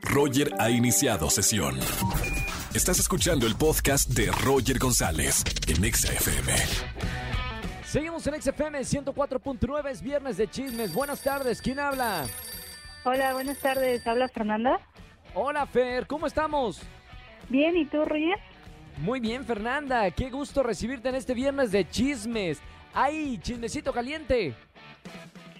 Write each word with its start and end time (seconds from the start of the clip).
Roger 0.00 0.52
ha 0.58 0.70
iniciado 0.70 1.28
sesión. 1.30 1.78
Estás 2.74 2.98
escuchando 2.98 3.46
el 3.46 3.56
podcast 3.56 4.08
de 4.10 4.30
Roger 4.44 4.78
González 4.78 5.44
en 5.68 5.84
Exa 5.84 6.12
FM. 6.12 6.52
Seguimos 7.84 8.26
en 8.26 8.40
XFM 8.40 8.80
104.9, 8.80 9.90
es 9.90 10.02
viernes 10.02 10.36
de 10.38 10.48
chismes. 10.48 10.94
Buenas 10.94 11.20
tardes, 11.22 11.60
¿quién 11.60 11.78
habla? 11.78 12.24
Hola, 13.04 13.34
buenas 13.34 13.58
tardes. 13.58 14.06
¿Habla 14.06 14.28
Fernanda? 14.28 14.80
Hola 15.34 15.66
Fer, 15.66 16.06
¿cómo 16.06 16.26
estamos? 16.26 16.80
Bien, 17.48 17.76
¿y 17.76 17.84
tú, 17.84 18.04
Roger? 18.04 18.38
Muy 18.98 19.20
bien, 19.20 19.44
Fernanda, 19.44 20.10
qué 20.10 20.30
gusto 20.30 20.62
recibirte 20.62 21.08
en 21.08 21.16
este 21.16 21.34
viernes 21.34 21.72
de 21.72 21.88
chismes. 21.88 22.60
¡Ay, 22.94 23.38
chismecito 23.38 23.92
caliente! 23.92 24.54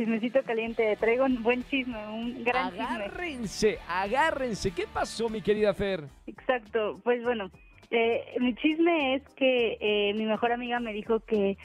Chismecito 0.00 0.42
caliente, 0.44 0.96
traigo 0.96 1.26
un 1.26 1.42
buen 1.42 1.62
chisme, 1.64 1.98
un 2.08 2.42
gran 2.42 2.70
chisme. 2.70 2.84
Agárrense, 2.86 3.78
agárrense. 3.86 4.70
¿Qué 4.70 4.86
pasó, 4.86 5.28
mi 5.28 5.42
querida 5.42 5.74
Fer? 5.74 6.04
Exacto, 6.26 6.98
pues 7.04 7.22
bueno, 7.22 7.50
eh, 7.90 8.34
mi 8.40 8.54
chisme 8.54 9.16
es 9.16 9.22
que 9.34 9.76
eh, 9.78 10.14
mi 10.14 10.24
mejor 10.24 10.52
amiga 10.52 10.80
me 10.80 10.94
dijo 10.94 11.20
que 11.20 11.58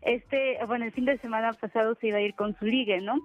este, 0.00 0.58
bueno, 0.66 0.86
el 0.86 0.92
fin 0.92 1.04
de 1.04 1.18
semana 1.18 1.52
pasado 1.52 1.94
se 1.96 2.06
iba 2.06 2.16
a 2.16 2.22
ir 2.22 2.34
con 2.34 2.58
su 2.58 2.64
ligue, 2.64 3.02
¿no? 3.02 3.16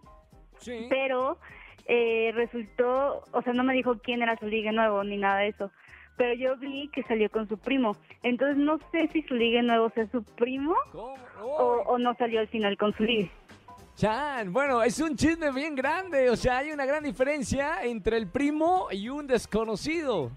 Sí. 0.57 0.87
Pero 0.89 1.37
eh, 1.85 2.33
resultó, 2.35 3.23
o 3.31 3.41
sea, 3.41 3.53
no 3.53 3.63
me 3.63 3.73
dijo 3.73 3.99
quién 3.99 4.21
era 4.23 4.35
su 4.39 4.47
ligue 4.47 4.73
nuevo 4.73 5.05
ni 5.05 5.15
nada 5.15 5.39
de 5.39 5.47
eso. 5.47 5.71
Pero 6.17 6.33
yo 6.33 6.57
vi 6.57 6.89
que 6.89 7.03
salió 7.03 7.29
con 7.29 7.47
su 7.47 7.57
primo. 7.57 7.95
Entonces 8.23 8.57
no 8.57 8.77
sé 8.91 9.07
si 9.13 9.21
su 9.21 9.35
ligue 9.35 9.61
nuevo 9.61 9.89
sea 9.91 10.05
su 10.07 10.21
primo 10.21 10.75
o 10.91 11.97
no 11.97 12.13
salió 12.15 12.41
al 12.41 12.49
final 12.49 12.75
con 12.75 12.93
su 12.97 13.03
ligue. 13.03 13.31
Chan, 13.99 14.53
bueno, 14.53 14.81
es 14.81 14.97
un 15.01 15.17
chisme 15.17 15.51
bien 15.51 15.75
grande. 15.75 16.29
O 16.29 16.37
sea, 16.37 16.59
hay 16.59 16.71
una 16.71 16.85
gran 16.85 17.03
diferencia 17.03 17.83
entre 17.83 18.15
el 18.15 18.29
primo 18.29 18.87
y 18.91 19.09
un 19.09 19.27
desconocido. 19.27 20.31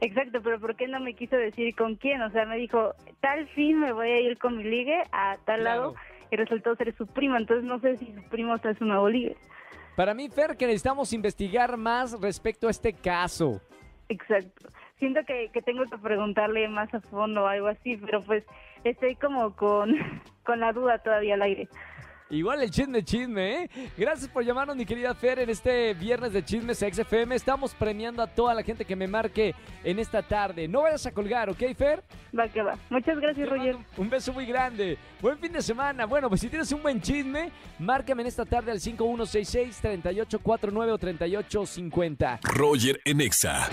Exacto, 0.00 0.40
pero 0.42 0.58
¿por 0.58 0.74
qué 0.74 0.88
no 0.88 0.98
me 0.98 1.14
quiso 1.14 1.36
decir 1.36 1.76
con 1.76 1.94
quién? 1.94 2.20
O 2.22 2.30
sea, 2.30 2.44
me 2.44 2.56
dijo, 2.56 2.92
tal 3.20 3.46
fin 3.50 3.78
me 3.78 3.92
voy 3.92 4.08
a 4.08 4.20
ir 4.20 4.36
con 4.38 4.56
mi 4.56 4.64
ligue 4.64 5.00
a 5.12 5.36
tal 5.44 5.60
Claro. 5.60 5.80
lado 5.80 5.94
y 6.32 6.34
resultó 6.34 6.74
ser 6.74 6.92
su 6.96 7.06
primo. 7.06 7.36
Entonces 7.36 7.64
no 7.64 7.78
sé 7.78 7.98
si 7.98 8.12
su 8.12 8.22
primo 8.30 8.56
está 8.56 8.70
en 8.70 8.78
su 8.78 8.84
nuevo 8.84 9.08
ligue. 9.08 9.36
Para 9.94 10.12
mí, 10.12 10.28
Fer, 10.28 10.56
que 10.56 10.66
necesitamos 10.66 11.12
investigar 11.12 11.76
más 11.76 12.20
respecto 12.20 12.66
a 12.66 12.72
este 12.72 12.92
caso. 12.92 13.60
Exacto. 14.08 14.70
Siento 14.98 15.20
que, 15.24 15.50
que 15.52 15.62
tengo 15.62 15.84
que 15.84 15.98
preguntarle 15.98 16.66
más 16.68 16.92
a 16.92 17.00
fondo 17.00 17.44
o 17.44 17.46
algo 17.46 17.68
así, 17.68 17.96
pero 17.96 18.22
pues 18.22 18.42
estoy 18.82 19.14
como 19.14 19.54
con, 19.54 19.94
con 20.44 20.58
la 20.58 20.72
duda 20.72 20.98
todavía 20.98 21.34
al 21.34 21.42
aire. 21.42 21.68
Igual 22.28 22.60
el 22.62 22.72
chisme 22.72 23.04
chisme, 23.04 23.62
¿eh? 23.62 23.70
Gracias 23.96 24.28
por 24.28 24.44
llamarnos, 24.44 24.74
mi 24.76 24.84
querida 24.84 25.14
Fer, 25.14 25.38
en 25.38 25.48
este 25.48 25.94
viernes 25.94 26.32
de 26.32 26.44
chismes 26.44 26.78
XFM. 26.78 27.36
Estamos 27.36 27.72
premiando 27.72 28.20
a 28.20 28.26
toda 28.26 28.52
la 28.52 28.64
gente 28.64 28.84
que 28.84 28.96
me 28.96 29.06
marque 29.06 29.54
en 29.84 30.00
esta 30.00 30.22
tarde. 30.22 30.66
No 30.66 30.82
vayas 30.82 31.06
a 31.06 31.12
colgar, 31.12 31.48
¿ok, 31.50 31.62
Fer? 31.76 32.02
Va 32.36 32.48
que 32.48 32.62
va. 32.62 32.76
Muchas 32.90 33.20
gracias, 33.20 33.48
Roger. 33.48 33.76
Un 33.96 34.10
beso 34.10 34.32
muy 34.32 34.44
grande. 34.44 34.98
Buen 35.20 35.38
fin 35.38 35.52
de 35.52 35.62
semana. 35.62 36.04
Bueno, 36.04 36.28
pues 36.28 36.40
si 36.40 36.48
tienes 36.48 36.72
un 36.72 36.82
buen 36.82 37.00
chisme, 37.00 37.52
márcame 37.78 38.22
en 38.22 38.28
esta 38.28 38.44
tarde 38.44 38.72
al 38.72 38.80
5166-3849 38.80 40.90
o 40.90 40.98
3850. 40.98 42.40
Roger 42.42 43.00
en 43.04 43.20
Exa. 43.20 43.68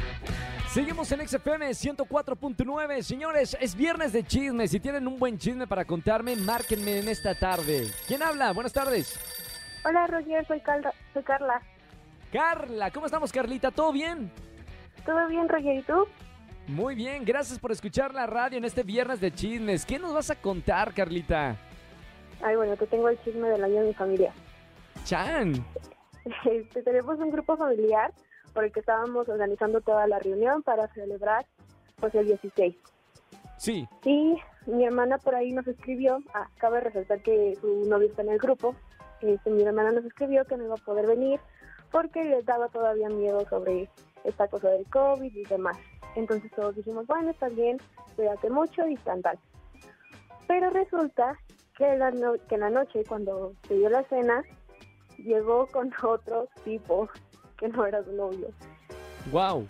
Seguimos 0.73 1.11
en 1.11 1.27
XFM 1.27 1.69
104.9. 1.69 3.03
Señores, 3.03 3.55
es 3.61 3.75
viernes 3.75 4.11
de 4.11 4.23
chismes. 4.23 4.71
Si 4.71 4.79
tienen 4.79 5.07
un 5.07 5.19
buen 5.19 5.38
chisme 5.38 5.67
para 5.67 5.85
contarme, 5.85 6.35
márquenme 6.35 6.97
en 6.97 7.09
esta 7.09 7.35
tarde. 7.35 7.91
¿Quién 8.07 8.23
habla? 8.23 8.52
Buenas 8.53 8.73
tardes. 8.73 9.19
Hola, 9.85 10.07
Roger. 10.07 10.44
Soy, 10.47 10.63
soy 11.13 11.21
Carla. 11.21 11.61
Carla, 12.31 12.89
¿cómo 12.89 13.05
estamos, 13.05 13.31
Carlita? 13.31 13.69
¿Todo 13.69 13.91
bien? 13.91 14.31
¿Todo 15.05 15.27
bien, 15.27 15.47
Roger? 15.47 15.75
¿Y 15.77 15.83
tú? 15.83 16.07
Muy 16.66 16.95
bien, 16.95 17.23
gracias 17.23 17.59
por 17.59 17.71
escuchar 17.71 18.11
la 18.11 18.25
radio 18.25 18.57
en 18.57 18.66
este 18.66 18.81
viernes 18.81 19.21
de 19.21 19.31
chismes. 19.31 19.85
¿Qué 19.85 19.99
nos 19.99 20.11
vas 20.11 20.31
a 20.31 20.35
contar, 20.35 20.91
Carlita? 20.95 21.56
Ay, 22.41 22.56
bueno, 22.56 22.75
te 22.78 22.88
tengo 22.88 23.09
el 23.09 23.23
chisme 23.23 23.47
del 23.47 23.63
año 23.63 23.81
de 23.81 23.88
mi 23.89 23.94
familia. 23.94 24.33
Chan. 25.06 25.53
Este, 26.45 26.81
tenemos 26.81 27.19
un 27.19 27.29
grupo 27.29 27.57
familiar 27.57 28.12
por 28.53 28.64
el 28.66 28.72
que 28.72 28.80
estábamos 28.81 29.28
organizando 29.30 29.81
toda 29.81 30.08
la 30.08 30.19
reunión 30.19 30.64
para 30.64 30.88
celebrar 30.94 31.46
pues 32.00 32.14
el 32.16 32.25
16. 32.28 32.75
Sí, 33.58 33.88
Y 34.03 34.38
mi 34.66 34.86
hermana 34.86 35.18
por 35.18 35.36
ahí 35.36 35.52
nos 35.52 35.68
escribió, 35.68 36.19
ah, 36.34 36.50
cabe 36.58 36.81
resaltar 36.81 37.22
que 37.22 37.56
su 37.62 37.86
novio 37.88 38.08
está 38.09 38.22
en 38.22 38.30
el 38.30 38.38
grupo, 38.40 38.75
este, 39.22 39.50
mi 39.50 39.63
hermana 39.63 39.92
nos 39.92 40.06
escribió 40.06 40.44
que 40.46 40.58
no 40.58 40.66
iba 40.66 40.74
a 40.75 40.86
poder 40.86 41.08
venir 41.08 41.40
porque 41.92 42.24
les 42.24 42.46
daba 42.46 42.68
todavía 42.69 43.08
miedo 43.09 43.46
sobre 43.50 43.90
esta 44.24 44.47
cosa 44.47 44.69
del 44.69 44.86
COVID 44.90 45.34
y 45.36 45.44
demás. 45.46 45.78
Entonces 46.16 46.52
todos 46.52 46.75
dijimos, 46.75 47.08
bueno, 47.08 47.30
está 47.31 47.47
bien, 47.50 47.78
cuídate 48.16 48.50
mucho 48.50 48.86
y 48.88 48.96
tan 48.97 49.22
tal. 49.22 49.38
Pero 50.47 50.69
resulta 50.72 51.40
que 51.78 51.96
la, 51.96 52.12
no- 52.12 52.34
que 52.50 52.56
en 52.56 52.62
la 52.62 52.69
noche, 52.69 53.03
cuando 53.08 53.53
se 53.68 53.75
dio 53.75 53.90
la 53.90 54.03
cena, 54.09 54.44
llegó 55.18 55.68
con 55.68 55.92
otro 56.03 56.47
tipo 56.66 57.08
que 57.58 57.68
no 57.69 57.86
era 57.86 58.03
su 58.03 58.12
novio. 58.14 58.47
wow. 59.31 59.66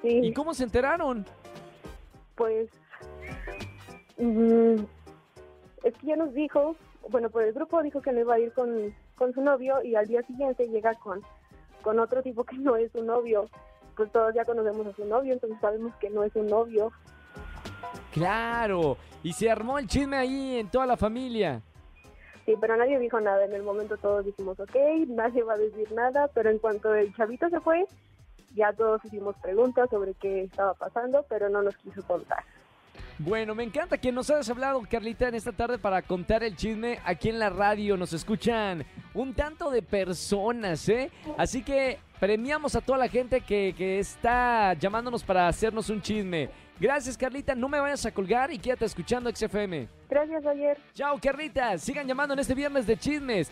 Sí. 0.00 0.20
¿Y 0.22 0.32
cómo 0.32 0.54
se 0.54 0.64
enteraron? 0.64 1.26
pues 2.36 2.68
mm, 4.18 4.76
es 5.82 5.94
que 5.94 6.06
ya 6.06 6.16
nos 6.16 6.32
dijo, 6.34 6.76
bueno, 7.10 7.30
por 7.30 7.42
el 7.42 7.52
grupo 7.52 7.82
dijo 7.82 8.00
que 8.00 8.12
no 8.12 8.20
iba 8.20 8.34
a 8.34 8.38
ir 8.38 8.52
con, 8.52 8.94
con 9.16 9.32
su 9.34 9.40
novio 9.40 9.82
y 9.82 9.96
al 9.96 10.06
día 10.06 10.22
siguiente 10.22 10.68
llega 10.68 10.94
con, 10.94 11.22
con 11.82 11.98
otro 11.98 12.22
tipo 12.22 12.44
que 12.44 12.56
no 12.56 12.76
es 12.76 12.92
su 12.92 13.02
novio. 13.02 13.48
Pues 13.96 14.12
todos 14.12 14.34
ya 14.34 14.44
conocemos 14.44 14.86
a 14.86 14.92
su 14.92 15.06
novio, 15.06 15.32
entonces 15.32 15.58
sabemos 15.60 15.94
que 15.96 16.10
no 16.10 16.22
es 16.22 16.32
su 16.32 16.42
novio. 16.42 16.92
Claro. 18.12 18.98
Y 19.22 19.32
se 19.32 19.50
armó 19.50 19.78
el 19.78 19.86
chisme 19.86 20.18
ahí 20.18 20.58
en 20.58 20.70
toda 20.70 20.84
la 20.84 20.98
familia. 20.98 21.62
Sí, 22.46 22.54
pero 22.60 22.76
nadie 22.76 22.98
dijo 23.00 23.20
nada. 23.20 23.44
En 23.44 23.52
el 23.52 23.64
momento 23.64 23.96
todos 23.96 24.24
dijimos, 24.24 24.58
ok, 24.58 24.76
nadie 25.08 25.42
va 25.42 25.54
a 25.54 25.58
decir 25.58 25.90
nada, 25.92 26.28
pero 26.32 26.48
en 26.48 26.58
cuanto 26.58 26.94
el 26.94 27.14
chavito 27.14 27.48
se 27.50 27.60
fue, 27.60 27.84
ya 28.54 28.72
todos 28.72 29.04
hicimos 29.04 29.36
preguntas 29.42 29.90
sobre 29.90 30.14
qué 30.14 30.44
estaba 30.44 30.72
pasando, 30.74 31.26
pero 31.28 31.48
no 31.48 31.62
nos 31.62 31.76
quiso 31.76 32.02
contar. 32.06 32.44
Bueno, 33.18 33.54
me 33.54 33.64
encanta 33.64 33.98
que 33.98 34.12
nos 34.12 34.30
hayas 34.30 34.48
hablado, 34.50 34.82
Carlita, 34.88 35.28
en 35.28 35.34
esta 35.34 35.52
tarde 35.52 35.78
para 35.78 36.02
contar 36.02 36.44
el 36.44 36.54
chisme 36.54 37.00
aquí 37.04 37.30
en 37.30 37.38
la 37.38 37.50
radio. 37.50 37.96
Nos 37.96 38.12
escuchan 38.12 38.84
un 39.14 39.34
tanto 39.34 39.70
de 39.70 39.82
personas, 39.82 40.88
¿eh? 40.88 41.10
Así 41.38 41.62
que 41.62 41.98
premiamos 42.20 42.74
a 42.76 42.80
toda 42.80 42.98
la 42.98 43.08
gente 43.08 43.40
que, 43.40 43.74
que 43.76 43.98
está 43.98 44.74
llamándonos 44.74 45.22
para 45.22 45.48
hacernos 45.48 45.90
un 45.90 46.00
chisme. 46.00 46.50
Gracias, 46.78 47.16
Carlita. 47.16 47.54
No 47.54 47.68
me 47.68 47.80
vayas 47.80 48.04
a 48.06 48.10
colgar 48.12 48.52
y 48.52 48.58
quédate 48.58 48.84
escuchando 48.84 49.30
XFM. 49.34 49.88
Gracias, 50.08 50.44
ayer. 50.46 50.78
Chao, 50.94 51.18
Carlita. 51.20 51.78
Sigan 51.78 52.06
llamando 52.06 52.34
en 52.34 52.40
este 52.40 52.54
viernes 52.54 52.86
de 52.86 52.96
chismes. 52.96 53.48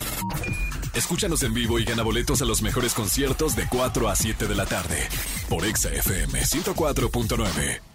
Escúchanos 0.94 1.42
en 1.42 1.54
vivo 1.54 1.78
y 1.78 1.84
gana 1.84 2.02
boletos 2.02 2.40
a 2.42 2.44
los 2.44 2.62
mejores 2.62 2.94
conciertos 2.94 3.56
de 3.56 3.66
4 3.68 4.08
a 4.08 4.14
7 4.14 4.46
de 4.46 4.54
la 4.54 4.64
tarde 4.64 5.08
por 5.48 5.64
Exa 5.64 5.88
FM 5.92 6.40
104.9. 6.40 7.93